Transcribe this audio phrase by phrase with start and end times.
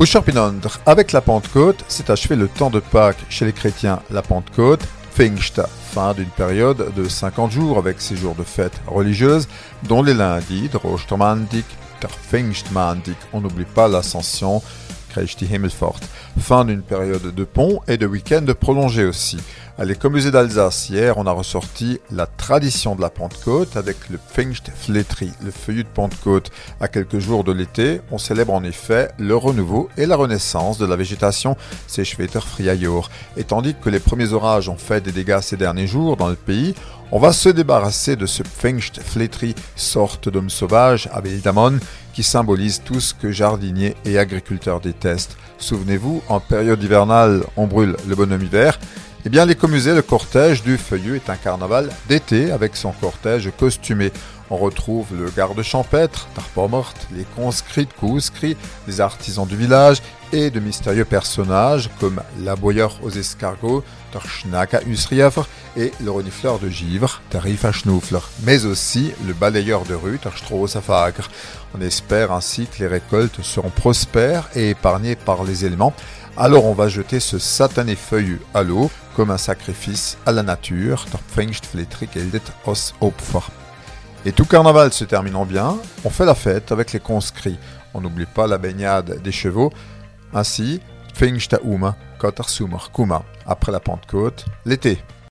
[0.00, 4.86] Usharpinandr, avec la Pentecôte, s'est achevé le temps de Pâques chez les chrétiens, la Pentecôte,
[5.12, 5.60] Pfingst,
[5.92, 9.48] fin d'une période de 50 jours avec ces jours de fête religieuse,
[9.88, 11.66] dont les lundis, Drostermandik,
[12.00, 12.10] der
[13.32, 14.62] on n'oublie pas l'ascension,
[15.08, 15.98] Kreshti Himmelfort,
[16.38, 19.38] fin d'une période de pont et de week-end prolongé aussi.
[19.80, 24.18] Allez, comme musée d'Alsace, hier, on a ressorti la tradition de la Pentecôte avec le
[24.18, 26.50] Pfingstfletri, le feuillu de Pentecôte.
[26.80, 30.86] À quelques jours de l'été, on célèbre en effet le renouveau et la renaissance de
[30.86, 33.08] la végétation, c'est Schweter Friayor.
[33.36, 36.34] Et tandis que les premiers orages ont fait des dégâts ces derniers jours dans le
[36.34, 36.74] pays,
[37.12, 41.78] on va se débarrasser de ce Pfingstfletri, sorte d'homme sauvage, à Damon,
[42.12, 45.36] qui symbolise tout ce que jardiniers et agriculteurs détestent.
[45.58, 48.78] Souvenez-vous, en période hivernale, on brûle le bonhomme hiver,
[49.24, 54.12] eh bien, les le cortège du Feuillu est un carnaval d'été avec son cortège costumé.
[54.48, 60.00] On retrouve le garde champêtre, Tarpomort, les conscrits de Kouskri, les artisans du village
[60.32, 65.46] et de mystérieux personnages comme l'aboyeur aux escargots, Tarchnaka Usriafr
[65.76, 71.28] et le renifleur de givre, Tarifa Schnoufler, mais aussi le balayeur de rue, Tarstrosafagre.
[71.76, 75.92] On espère ainsi que les récoltes seront prospères et épargnées par les éléments.
[76.40, 81.04] Alors on va jeter ce satané feuillu à l'eau comme un sacrifice à la nature,
[84.24, 87.58] et tout carnaval se terminant bien, on fait la fête avec les conscrits.
[87.92, 89.72] On n'oublie pas la baignade des chevaux.
[90.32, 90.80] Ainsi,
[93.44, 95.02] après la Pentecôte, l'été.